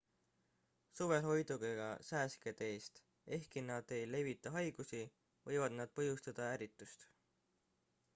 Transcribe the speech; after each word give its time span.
suvel 0.99 1.25
hoiduge 1.25 1.69
ka 1.79 1.89
sääskede 2.07 2.69
eest 2.69 3.01
ehkki 3.37 3.63
nad 3.67 3.93
ei 3.99 4.07
levita 4.15 4.53
haigusi 4.57 5.03
võivad 5.51 5.77
nad 5.81 5.93
põhjustada 6.01 6.49
ärritust 6.55 7.07